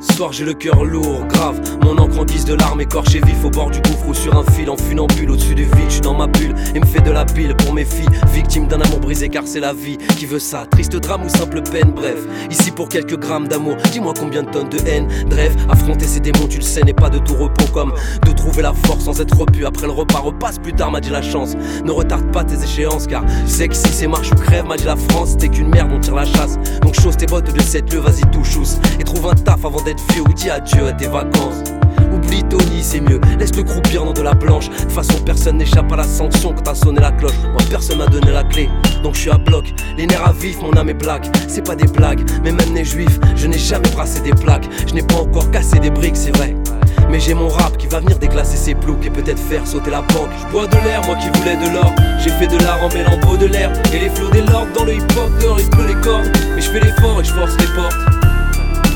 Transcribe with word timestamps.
soir 0.00 0.32
j'ai 0.32 0.44
le 0.44 0.54
cœur 0.54 0.84
lourd, 0.84 1.26
grave. 1.26 1.60
Mon 1.82 1.96
encre 1.98 2.20
en 2.20 2.24
guise 2.24 2.44
de 2.44 2.54
larmes 2.54 2.80
écorché 2.80 3.20
vif 3.20 3.44
au 3.44 3.50
bord 3.50 3.70
du 3.70 3.80
gouffre 3.80 4.08
ou 4.08 4.14
sur 4.14 4.36
un 4.36 4.44
fil 4.52 4.70
en 4.70 4.76
funambule 4.76 5.30
au-dessus 5.30 5.54
du 5.54 5.64
vide. 5.64 5.90
Je 5.90 6.00
dans 6.00 6.14
ma 6.14 6.26
bulle 6.26 6.54
et 6.74 6.80
me 6.80 6.86
fais 6.86 7.00
de 7.00 7.10
la 7.10 7.24
pile 7.24 7.54
pour 7.56 7.72
mes 7.72 7.84
filles. 7.84 8.08
Victime 8.32 8.66
d'un 8.66 8.80
amour 8.80 8.99
car 9.10 9.42
c'est 9.44 9.60
la 9.60 9.72
vie 9.72 9.98
qui 10.16 10.24
veut 10.24 10.38
ça? 10.38 10.66
Triste 10.70 10.94
drame 10.94 11.24
ou 11.24 11.28
simple 11.28 11.62
peine, 11.62 11.90
bref. 11.90 12.18
Ici 12.48 12.70
pour 12.70 12.88
quelques 12.88 13.18
grammes 13.18 13.48
d'amour, 13.48 13.76
dis-moi 13.90 14.14
combien 14.18 14.44
de 14.44 14.50
tonnes 14.50 14.68
de 14.68 14.78
haine. 14.86 15.08
Bref, 15.28 15.52
affronter 15.68 16.06
ces 16.06 16.20
démons, 16.20 16.46
tu 16.48 16.58
le 16.58 16.62
sais, 16.62 16.82
n'est 16.82 16.94
pas 16.94 17.10
de 17.10 17.18
tout 17.18 17.34
repos 17.34 17.66
comme 17.72 17.92
de 18.24 18.32
trouver 18.32 18.62
la 18.62 18.72
force 18.72 19.04
sans 19.04 19.20
être 19.20 19.36
repu. 19.36 19.66
Après 19.66 19.86
le 19.86 19.92
repas, 19.92 20.20
repasse 20.20 20.58
plus 20.58 20.72
tard, 20.72 20.92
m'a 20.92 21.00
dit 21.00 21.10
la 21.10 21.22
chance. 21.22 21.56
Ne 21.84 21.90
retarde 21.90 22.30
pas 22.30 22.44
tes 22.44 22.62
échéances 22.62 23.08
car 23.08 23.24
je 23.46 23.50
sais 23.50 23.68
que 23.68 23.74
si 23.74 23.88
c'est 23.88 24.06
marche 24.06 24.30
ou 24.30 24.36
crève, 24.36 24.66
m'a 24.66 24.76
dit 24.76 24.84
la 24.84 24.96
France. 24.96 25.36
T'es 25.36 25.48
qu'une 25.48 25.68
merde, 25.68 25.90
on 25.92 25.98
tire 25.98 26.14
la 26.14 26.24
chasse. 26.24 26.56
Donc 26.82 26.94
chose 27.00 27.16
tes 27.16 27.26
bottes 27.26 27.52
de 27.52 27.60
cette 27.62 27.92
lieu, 27.92 27.98
vas-y 27.98 28.22
touche 28.30 28.56
Et 29.00 29.04
trouve 29.04 29.26
un 29.26 29.34
taf 29.34 29.64
avant 29.64 29.82
d'être 29.82 30.02
vieux 30.12 30.22
ou 30.22 30.32
dis 30.32 30.50
adieu 30.50 30.86
à 30.86 30.92
tes 30.92 31.08
vacances. 31.08 31.64
Tony, 32.48 32.82
c'est 32.82 33.00
mieux. 33.00 33.20
Laisse-le 33.38 33.62
croupir 33.64 34.04
dans 34.04 34.12
de 34.12 34.22
la 34.22 34.34
blanche. 34.34 34.68
De 34.68 34.90
façon, 34.90 35.14
personne 35.24 35.58
n'échappe 35.58 35.90
à 35.92 35.96
la 35.96 36.04
sanction 36.04 36.52
quand 36.52 36.62
t'as 36.62 36.74
sonné 36.74 37.00
la 37.00 37.12
cloche. 37.12 37.38
Moi, 37.42 37.60
personne 37.68 37.98
m'a 37.98 38.06
donné 38.06 38.30
la 38.30 38.44
clé, 38.44 38.68
donc 39.02 39.14
je 39.14 39.20
suis 39.20 39.30
à 39.30 39.38
bloc. 39.38 39.72
Les 39.96 40.06
nerfs 40.06 40.26
à 40.26 40.32
vif, 40.32 40.60
mon 40.62 40.72
âme 40.76 40.88
est 40.88 40.94
black. 40.94 41.30
C'est 41.48 41.66
pas 41.66 41.74
des 41.74 41.86
blagues, 41.86 42.20
mais 42.44 42.52
même 42.52 42.74
les 42.74 42.84
juifs, 42.84 43.18
je 43.36 43.46
n'ai 43.46 43.58
jamais 43.58 43.88
brassé 43.90 44.20
des 44.20 44.32
plaques. 44.32 44.68
Je 44.86 44.94
n'ai 44.94 45.02
pas 45.02 45.16
encore 45.16 45.50
cassé 45.50 45.78
des 45.78 45.90
briques, 45.90 46.16
c'est 46.16 46.36
vrai. 46.36 46.54
Mais 47.10 47.18
j'ai 47.18 47.34
mon 47.34 47.48
rap 47.48 47.76
qui 47.76 47.88
va 47.88 47.98
venir 47.98 48.18
déclasser 48.18 48.56
ses 48.56 48.74
ploucs 48.74 49.04
et 49.04 49.10
peut-être 49.10 49.38
faire 49.38 49.66
sauter 49.66 49.90
la 49.90 50.02
banque. 50.02 50.30
Je 50.40 50.52
bois 50.52 50.66
de 50.66 50.76
l'air, 50.84 51.04
moi 51.06 51.16
qui 51.16 51.28
voulais 51.38 51.56
de 51.56 51.74
l'or. 51.74 51.92
J'ai 52.22 52.30
fait 52.30 52.46
de 52.46 52.62
l'art 52.62 52.82
en 52.82 52.88
mêlant 52.88 53.18
beau 53.18 53.36
de 53.36 53.46
l'air. 53.46 53.72
Et 53.92 53.98
les 53.98 54.10
flots 54.10 54.30
des 54.30 54.42
lords 54.42 54.68
dans 54.76 54.84
le 54.84 54.94
hip-hop, 54.94 55.30
dehors 55.40 55.58
il 55.58 55.86
les 55.86 56.00
cordes. 56.00 56.30
Mais 56.54 56.60
je 56.60 56.70
fais 56.70 56.80
l'effort 56.80 57.20
et 57.20 57.24
je 57.24 57.32
force 57.32 57.56
les 57.58 57.66
portes. 57.74 58.09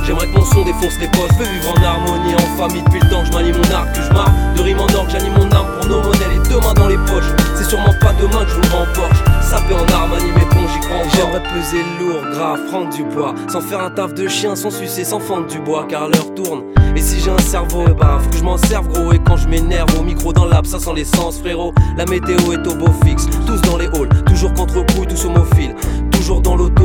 J'aimerais 0.06 0.26
que 0.26 0.38
mon 0.38 0.44
son 0.44 0.64
défonce 0.64 0.98
les 1.00 1.08
postes, 1.08 1.32
veux 1.38 1.44
vivre 1.44 1.72
en 1.72 1.82
harmonie, 1.82 2.34
en 2.34 2.56
famille 2.58 2.82
depuis 2.82 3.00
le 3.00 3.08
temps. 3.08 3.24
Je 3.24 3.32
manie 3.32 3.52
mon 3.52 3.74
arc, 3.74 3.92
que 3.94 4.02
je 4.02 4.12
marre 4.12 4.30
de 4.54 4.62
rime 4.62 4.80
en 4.80 4.94
or, 4.94 5.06
j'anime 5.08 5.32
mon 5.32 5.50
âme 5.50 5.66
pour 5.80 5.88
nos 5.88 6.02
modèles 6.02 6.32
et 6.34 6.48
deux 6.48 6.60
mains 6.60 6.74
dans 6.74 6.88
les 6.88 6.98
poches. 6.98 7.32
C'est 7.56 7.64
sûrement 7.64 7.94
pas 8.00 8.12
demain 8.20 8.44
que 8.44 8.50
je 8.50 8.56
vous 8.56 8.74
Porsche, 8.94 9.24
peut 9.68 9.74
en 9.74 9.94
harmonie 9.94 10.32
mes 10.32 10.44
ponts, 10.50 10.68
j'y 10.72 10.80
crois 10.80 11.02
J'aimerais 11.14 11.42
peser 11.42 11.82
lourd, 11.98 12.22
grave, 12.32 12.60
prendre 12.70 12.90
du 12.90 13.02
poids, 13.04 13.34
sans 13.48 13.60
faire 13.60 13.80
un 13.80 13.90
taf 13.90 14.12
de 14.12 14.28
chien, 14.28 14.54
sans 14.54 14.70
sucer, 14.70 15.04
sans 15.04 15.20
fendre 15.20 15.46
du 15.46 15.58
bois, 15.58 15.86
car 15.88 16.08
l'heure 16.08 16.34
tourne. 16.34 16.64
Et 16.96 17.00
si 17.00 17.18
j'ai 17.20 17.30
un 17.30 17.38
cerveau, 17.38 17.84
bah 17.98 18.18
faut 18.22 18.30
que 18.30 18.36
je 18.36 18.44
m'en 18.44 18.56
serve 18.56 18.86
gros. 18.88 19.12
Et 19.12 19.18
quand 19.18 19.36
je 19.36 19.48
m'énerve 19.48 19.88
au 19.98 20.02
micro 20.02 20.32
dans 20.32 20.44
l'âme, 20.44 20.64
ça 20.64 20.78
sent 20.78 20.92
l'essence 20.94 21.40
frérot. 21.40 21.72
La 21.96 22.04
météo 22.04 22.52
est 22.52 22.66
au 22.66 22.74
beau 22.74 22.90
fixe, 23.04 23.26
tous 23.46 23.60
dans 23.62 23.78
les 23.78 23.86
halls. 23.86 24.08
Toujours 24.26 24.52
contre 24.54 24.84
couilles, 24.86 25.08
tous 25.08 25.24
homophiles 25.24 25.74
Toujours 26.12 26.40
dans 26.40 26.56
l'auto, 26.56 26.83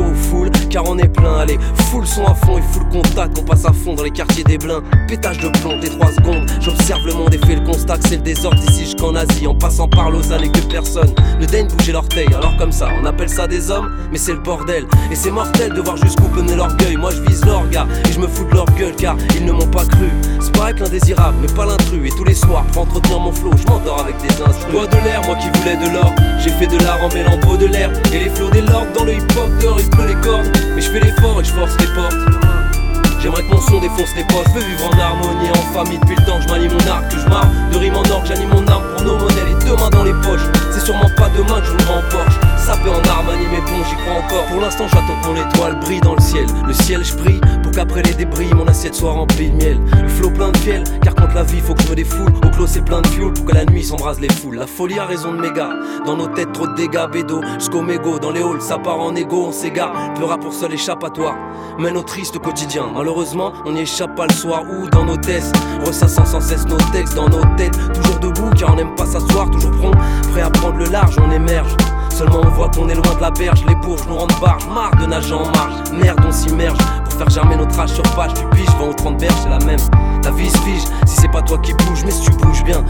car 0.70 0.88
on 0.88 0.96
est 0.98 1.08
plein. 1.08 1.38
Allez, 1.38 1.58
full 1.90 2.06
son 2.06 2.24
à 2.24 2.34
fond 2.34 2.58
et 2.58 2.62
full 2.62 2.88
contact 2.88 3.38
On 3.38 3.44
passe 3.44 3.64
à 3.64 3.72
fond 3.72 3.94
dans 3.94 4.04
les 4.04 4.10
quartiers 4.10 4.44
des 4.44 4.56
blins. 4.56 4.82
Pétage 5.08 5.38
de 5.38 5.48
plomb, 5.60 5.78
des 5.78 5.88
3 5.88 6.12
secondes 6.12 6.50
J'observe 6.60 7.06
le 7.06 7.12
monde 7.12 7.34
et 7.34 7.38
fais 7.46 7.56
le 7.56 7.64
constat 7.66 7.96
c'est 8.08 8.16
le 8.16 8.22
désordre 8.22 8.62
Ici 8.68 8.84
jusqu'en 8.84 9.14
Asie, 9.14 9.46
en 9.46 9.54
passant 9.54 9.88
par 9.88 10.10
Lausanne 10.10 10.44
et 10.44 10.50
que 10.50 10.60
personne 10.70 11.12
Ne 11.40 11.46
daigne 11.46 11.68
bouger 11.68 11.92
l'orteil, 11.92 12.28
alors 12.28 12.56
comme 12.56 12.72
ça 12.72 12.88
On 13.02 13.04
appelle 13.04 13.28
ça 13.28 13.46
des 13.46 13.70
hommes, 13.70 13.90
mais 14.10 14.18
c'est 14.18 14.32
le 14.32 14.38
bordel. 14.38 14.86
Et 15.10 15.16
c'est 15.16 15.30
mortel 15.30 15.72
de 15.72 15.80
voir 15.80 15.96
jusqu'où 15.96 16.28
mener 16.28 16.54
l'orgueil. 16.54 16.96
Moi 16.96 17.10
je 17.10 17.16
je 17.16 17.29
me 18.20 18.28
fous 18.28 18.44
de 18.44 18.54
leur 18.54 18.66
gueule 18.76 18.94
Car 18.96 19.16
ils 19.36 19.44
ne 19.44 19.52
m'ont 19.52 19.66
pas 19.66 19.84
cru 19.84 20.10
c'est 20.40 20.58
avec 20.60 20.80
l'indésirable, 20.80 21.36
mais 21.40 21.52
pas 21.54 21.66
l'intrus. 21.66 22.00
Et 22.06 22.16
tous 22.16 22.24
les 22.24 22.34
soirs, 22.34 22.64
pour 22.72 22.82
entretenir 22.82 23.18
mon 23.18 23.32
flow, 23.32 23.50
je 23.56 23.66
m'endors 23.66 24.00
avec 24.00 24.16
des 24.18 24.28
instruments. 24.28 24.72
Bois 24.72 24.86
de 24.86 24.96
l'air, 25.04 25.22
moi 25.26 25.36
qui 25.36 25.48
voulais 25.58 25.76
de 25.76 25.92
l'or. 25.92 26.14
J'ai 26.38 26.50
fait 26.50 26.66
de 26.66 26.78
l'art 26.84 27.02
en 27.02 27.08
mêlant 27.08 27.36
beau 27.38 27.56
de 27.56 27.66
l'air. 27.66 27.90
Et 28.12 28.18
les 28.18 28.30
flots 28.30 28.50
des 28.50 28.60
lords 28.62 28.86
dans 28.94 29.04
le 29.04 29.14
hip-hop, 29.14 29.50
dehors 29.60 29.80
il 29.80 29.90
pleut 29.90 30.06
les 30.06 30.20
cordes. 30.20 30.50
Mais 30.74 30.80
je 30.80 30.90
fais 30.90 31.00
l'effort 31.00 31.40
et 31.40 31.44
je 31.44 31.52
force 31.52 31.76
les 31.80 31.86
portes. 31.94 32.16
J'aimerais 33.20 33.42
que 33.42 33.54
mon 33.54 33.60
son 33.60 33.80
défonce 33.80 34.14
les 34.16 34.24
postes, 34.24 34.48
veux 34.54 34.60
vivre 34.60 34.88
en 34.88 34.98
harmonie, 34.98 35.50
en 35.50 35.74
famille 35.74 35.98
depuis 35.98 36.16
le 36.16 36.24
temps 36.24 36.38
que 36.38 36.42
je 36.44 36.48
manie 36.48 36.68
mon 36.68 36.90
arc, 36.90 37.10
que 37.10 37.18
je 37.18 37.28
marre 37.28 37.48
de 37.70 37.76
rime 37.76 37.96
en 37.96 38.10
or, 38.10 38.24
j'anime 38.24 38.48
mon 38.48 38.66
arme 38.66 38.82
pour 38.96 39.04
nos 39.04 39.18
modèles 39.18 39.48
et 39.50 39.64
deux 39.64 39.76
mains 39.76 39.90
dans 39.90 40.04
les 40.04 40.14
poches. 40.14 40.46
C'est 40.72 40.80
sûrement 40.80 41.10
pas 41.18 41.28
demain 41.36 41.60
que 41.60 41.66
je 41.66 41.72
vous 41.72 41.92
remporte 41.92 42.49
ça 42.60 42.76
peut 42.76 42.90
en 42.90 43.10
harmonie 43.10 43.46
mais 43.50 43.60
bon 43.60 43.82
j'y 43.88 43.96
crois 43.96 44.14
encore. 44.24 44.46
Pour 44.46 44.60
l'instant 44.60 44.86
j'attends 44.88 45.20
que 45.22 45.28
mon 45.28 45.50
étoile 45.50 45.80
brille 45.80 46.00
dans 46.00 46.14
le 46.14 46.20
ciel. 46.20 46.46
Le 46.66 46.72
ciel 46.72 47.04
je 47.04 47.14
prie 47.14 47.40
pour 47.62 47.72
qu'après 47.72 48.02
les 48.02 48.14
débris 48.14 48.52
Mon 48.54 48.66
assiette 48.66 48.94
soit 48.94 49.12
remplie 49.12 49.50
de 49.50 49.56
miel. 49.56 49.80
Le 50.02 50.08
flot 50.08 50.30
plein 50.30 50.50
de 50.52 50.56
fiel 50.58 50.84
car 51.02 51.14
contre 51.14 51.34
la 51.34 51.42
vie 51.42 51.60
faut 51.60 51.74
que 51.74 51.88
me 51.88 51.94
défoule 51.94 52.32
Au 52.44 52.50
clos 52.50 52.66
c'est 52.66 52.84
plein 52.84 53.00
de 53.00 53.06
fuel 53.08 53.32
pour 53.32 53.46
que 53.46 53.54
la 53.54 53.64
nuit 53.64 53.84
s'embrase 53.84 54.20
les 54.20 54.28
foules. 54.28 54.56
La 54.56 54.66
folie 54.66 54.98
a 54.98 55.06
raison 55.06 55.32
de 55.32 55.40
méga 55.40 55.70
Dans 56.04 56.16
nos 56.16 56.28
têtes 56.28 56.52
trop 56.52 56.66
de 56.66 56.74
dégâts 56.74 57.06
bédo. 57.10 57.40
Jusqu'au 57.58 57.82
mégot 57.82 58.18
Dans 58.18 58.30
les 58.30 58.42
halls 58.42 58.60
ça 58.60 58.78
part 58.78 59.00
en 59.00 59.14
égo 59.14 59.46
on 59.48 59.52
s'égare. 59.52 60.14
Pleura 60.14 60.38
pour 60.38 60.52
seul 60.52 60.72
échappatoire. 60.72 61.36
Mène 61.78 61.96
au 61.96 62.02
triste 62.02 62.38
quotidien 62.38 62.86
Malheureusement 62.94 63.52
on 63.64 63.72
n'y 63.72 63.80
échappe 63.80 64.14
pas 64.14 64.26
le 64.26 64.34
soir 64.34 64.64
ou 64.70 64.88
dans 64.90 65.04
nos 65.04 65.16
tests. 65.16 65.54
Ressassant 65.84 66.26
sans 66.26 66.40
cesse 66.40 66.66
nos 66.66 66.76
textes 66.92 67.14
dans 67.14 67.28
nos 67.28 67.44
têtes. 67.56 67.78
Toujours 67.94 68.18
debout 68.20 68.50
car 68.56 68.72
on 68.72 68.76
n'aime 68.76 68.94
pas 68.94 69.06
s'asseoir 69.06 69.50
Toujours 69.50 69.72
prompt, 69.72 69.94
prêt 70.32 70.42
à 70.42 70.50
prendre 70.50 70.76
le 70.76 70.86
large 70.86 71.16
on 71.18 71.30
émerge 71.30 71.74
Seulement 72.20 72.42
on 72.44 72.50
voit 72.50 72.68
qu'on 72.68 72.86
est 72.90 72.94
loin 72.94 73.14
de 73.14 73.20
la 73.22 73.30
berge, 73.30 73.64
les 73.66 73.74
bourges 73.76 74.06
nous 74.06 74.14
rendent 74.14 74.38
barge, 74.42 74.66
marre 74.66 74.94
de 75.00 75.06
nager 75.06 75.32
en 75.32 75.46
marge, 75.52 75.90
merde 75.90 76.20
on 76.28 76.30
s'immerge. 76.30 76.76
Pour 77.04 77.14
faire 77.14 77.30
germer 77.30 77.56
notre 77.56 77.80
âge 77.80 77.94
sur 77.94 78.02
page, 78.14 78.34
tu 78.34 78.44
piges, 78.54 78.68
20 78.78 78.88
ou 78.88 78.92
30 78.92 79.16
berges, 79.16 79.40
c'est 79.42 79.48
la 79.48 79.58
même. 79.60 79.80
Ta 80.20 80.30
vie 80.30 80.50
se 80.50 80.58
fige, 80.58 80.82
si 81.06 81.16
c'est 81.16 81.30
pas 81.30 81.40
toi 81.40 81.56
qui 81.56 81.72
bouge, 81.72 82.04
mais 82.04 82.10
si 82.10 82.26
tu 82.26 82.32
bouges 82.32 82.62
bien, 82.62 82.84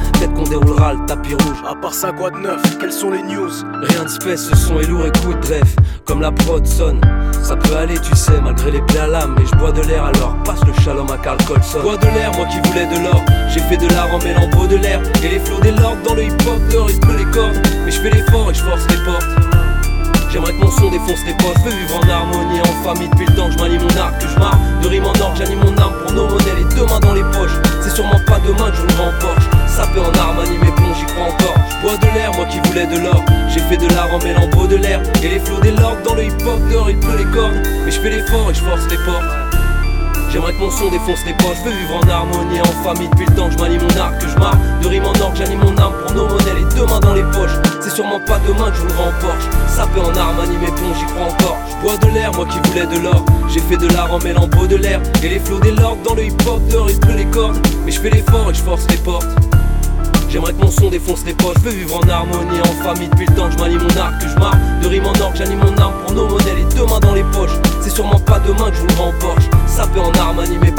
le 0.92 1.06
tapis 1.06 1.34
rouge. 1.34 1.62
À 1.68 1.74
part 1.74 1.94
ça, 1.94 2.12
quoi 2.12 2.30
de 2.30 2.38
neuf? 2.38 2.60
Quelles 2.78 2.92
sont 2.92 3.10
les 3.10 3.22
news? 3.22 3.50
Rien 3.82 4.04
de 4.04 4.08
spèce, 4.08 4.48
ce 4.48 4.56
son 4.56 4.80
est 4.80 4.86
lourd, 4.86 5.04
écoute, 5.06 5.38
bref, 5.42 5.76
comme 6.06 6.20
la 6.20 6.32
prod 6.32 6.66
sonne. 6.66 7.00
Ça 7.42 7.56
peut 7.56 7.76
aller, 7.76 7.98
tu 7.98 8.14
sais, 8.14 8.40
malgré 8.42 8.70
les 8.70 8.82
plaies 8.82 9.00
à 9.00 9.06
l'âme, 9.06 9.34
mais 9.38 9.46
je 9.46 9.56
bois 9.56 9.72
de 9.72 9.82
l'air 9.82 10.04
alors, 10.04 10.36
passe 10.44 10.60
le 10.64 10.72
shalom 10.82 11.10
à 11.10 11.18
Carl 11.18 11.38
Colson. 11.44 11.80
Bois 11.82 11.96
de 11.96 12.06
l'air, 12.06 12.32
moi 12.36 12.46
qui 12.46 12.58
voulais 12.68 12.86
de 12.86 13.02
l'or, 13.02 13.22
j'ai 13.48 13.60
fait 13.60 13.76
de 13.76 13.88
l'art 13.94 14.12
en 14.14 14.18
mêlant 14.18 14.48
beau 14.48 14.66
de 14.66 14.76
l'air, 14.76 15.00
et 15.22 15.28
les 15.28 15.38
flots 15.40 15.60
des 15.60 15.72
lords 15.72 15.96
dans 16.06 16.14
le 16.14 16.24
hip-hop, 16.24 16.60
dehors 16.70 16.90
il 16.90 17.00
pleut 17.00 17.16
les 17.16 17.30
cordes, 17.30 17.58
mais 17.84 17.90
je 17.90 18.00
fais 18.00 18.10
l'effort 18.10 18.50
et 18.50 18.54
je 18.54 18.62
force 18.62 18.86
les 18.88 19.04
portes. 19.04 19.26
J'aimerais 20.30 20.52
que 20.52 20.58
mon 20.58 20.70
son 20.70 20.90
défonce 20.90 21.24
les 21.26 21.34
postes, 21.34 21.58
veux 21.64 21.72
vivre 21.72 21.98
en 21.98 22.08
harmonie, 22.08 22.60
en 22.60 22.84
famille. 22.84 23.08
Depuis 23.08 23.26
le 23.26 23.34
temps 23.34 23.46
que 23.46 23.52
je 23.52 23.58
manie 23.58 23.78
mon 23.78 24.00
arc, 24.00 24.20
que 24.20 24.28
je 24.28 24.38
marre 24.38 24.56
de 24.80 24.86
rime 24.86 25.04
en 25.04 25.20
or, 25.20 25.34
j'anime 25.34 25.58
mon 25.58 25.76
arme 25.76 25.92
pour 26.04 26.12
nos 26.12 26.28
modèles 26.28 26.60
et 26.60 26.74
deux 26.76 26.86
mains 26.86 27.00
dans 27.00 27.14
les 27.14 27.24
poches. 27.34 27.58
C'est 27.82 27.90
sûrement 27.90 28.20
pas 28.28 28.38
demain 28.46 28.70
que 28.70 28.76
je 28.76 28.82
me 28.82 28.92
remporte, 28.92 29.42
ça 29.66 29.88
peut 29.92 29.98
en 29.98 30.14
harmonie 30.16 30.58
de 32.70 33.02
l'or, 33.02 33.24
j'ai 33.48 33.60
fait 33.60 33.76
de 33.76 33.88
l'art 33.94 34.14
en 34.14 34.18
mêlant 34.20 34.46
de 34.46 34.76
l'air 34.76 35.02
et 35.24 35.28
les 35.28 35.40
flots 35.40 35.60
des 35.60 35.72
lords 35.72 35.96
dans 36.04 36.14
le 36.14 36.24
hip 36.24 36.38
hop 36.46 36.60
dehors 36.70 36.88
il 36.88 36.98
pleut 37.00 37.18
les 37.18 37.24
cordes, 37.24 37.60
mais 37.84 37.90
je 37.90 38.00
fais 38.00 38.10
l'effort 38.10 38.48
et 38.48 38.54
je 38.54 38.60
force 38.60 38.88
les 38.88 38.96
portes. 38.98 39.24
J'aimerais 40.30 40.52
que 40.52 40.60
mon 40.60 40.70
son 40.70 40.88
défonce 40.88 41.24
les 41.26 41.32
poches, 41.32 41.58
veux 41.64 41.72
vivre 41.72 41.96
en 41.96 42.08
harmonie, 42.08 42.60
en 42.60 42.84
famille 42.84 43.08
depuis 43.08 43.26
le 43.26 43.34
temps 43.34 43.48
que 43.48 43.54
je 43.54 43.58
manie 43.58 43.78
mon 43.78 44.00
arc, 44.00 44.20
que 44.20 44.28
je 44.28 44.36
marre 44.38 44.56
de 44.80 44.86
rime 44.86 45.02
en 45.04 45.20
or, 45.20 45.34
j'anime 45.34 45.58
mon 45.58 45.76
arme 45.78 45.94
pour 46.06 46.14
nos 46.14 46.28
modèles 46.28 46.58
et 46.58 46.74
deux 46.76 46.86
mains 46.86 47.00
dans 47.00 47.14
les 47.14 47.24
poches. 47.24 47.58
C'est 47.80 47.90
sûrement 47.90 48.20
pas 48.20 48.38
demain 48.46 48.70
que 48.70 48.76
je 48.76 48.82
vous 48.82 49.02
remporte, 49.02 49.42
ça 49.66 49.88
peut 49.92 50.00
en 50.00 50.14
harmonie 50.14 50.58
mais 50.60 50.70
bon 50.70 50.94
j'y 50.96 51.06
crois 51.06 51.26
encore. 51.26 51.56
Je 51.68 51.82
bois 51.82 51.96
de 51.96 52.14
l'air, 52.14 52.30
moi 52.34 52.46
qui 52.46 52.70
voulais 52.70 52.86
de 52.86 53.02
l'or, 53.02 53.24
j'ai 53.52 53.60
fait 53.60 53.78
de 53.78 53.88
l'art 53.88 54.14
en 54.14 54.20
mêlant 54.20 54.46
de 54.46 54.76
l'air 54.76 55.00
et 55.24 55.28
les 55.28 55.40
flots 55.40 55.58
des 55.58 55.72
lords 55.72 55.98
dans 56.04 56.14
le 56.14 56.24
hip 56.24 56.36
hop 56.46 56.60
dehors 56.68 56.88
il 56.88 57.00
pleut 57.00 57.16
les 57.16 57.26
cordes, 57.26 57.58
mais 57.84 57.90
je 57.90 58.00
fais 58.00 58.10
l'effort 58.10 58.48
et 58.48 58.54
je 58.54 58.62
force 58.62 58.86
les 58.88 58.98
portes. 58.98 59.39
Mon 60.60 60.70
son 60.70 60.90
défonce 60.90 61.24
les 61.24 61.32
poches, 61.32 61.58
veux 61.62 61.70
vivre 61.70 61.96
en 61.96 62.08
harmonie, 62.08 62.60
en 62.60 62.84
famille. 62.84 63.08
Depuis 63.08 63.26
le 63.26 63.34
temps 63.34 63.46
que 63.48 63.52
je 63.52 63.58
manie 63.58 63.76
mon 63.76 64.00
arc, 64.00 64.20
que 64.20 64.28
je 64.28 64.34
marre 64.36 64.56
de 64.82 64.88
rime 64.88 65.06
en 65.06 65.20
or, 65.20 65.32
j'anime 65.34 65.58
mon 65.58 65.76
arme 65.78 65.94
pour 66.04 66.14
nos 66.14 66.28
modèles 66.28 66.58
et 66.58 66.74
deux 66.74 66.84
mains 66.86 67.00
dans 67.00 67.14
les 67.14 67.24
poches. 67.24 67.56
C'est 67.80 67.90
sûrement 67.90 68.20
pas 68.20 68.38
demain 68.40 68.70
que 68.70 68.76
je 68.76 68.82
vous 68.82 69.02
remporte, 69.02 69.42
ça 69.66 69.86
peut 69.86 70.00
en 70.00 70.12
harmonie 70.12 70.58
mais 70.60 70.69